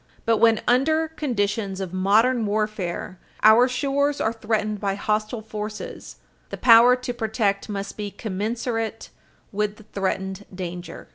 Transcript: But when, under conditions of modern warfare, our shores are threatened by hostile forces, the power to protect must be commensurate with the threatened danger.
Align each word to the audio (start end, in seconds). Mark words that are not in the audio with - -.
But 0.25 0.37
when, 0.37 0.61
under 0.67 1.07
conditions 1.09 1.79
of 1.79 1.93
modern 1.93 2.43
warfare, 2.47 3.19
our 3.43 3.67
shores 3.67 4.19
are 4.19 4.33
threatened 4.33 4.79
by 4.79 4.95
hostile 4.95 5.43
forces, 5.43 6.15
the 6.49 6.57
power 6.57 6.95
to 6.95 7.13
protect 7.13 7.69
must 7.69 7.97
be 7.97 8.09
commensurate 8.09 9.11
with 9.51 9.75
the 9.75 9.83
threatened 9.83 10.47
danger. 10.55 11.07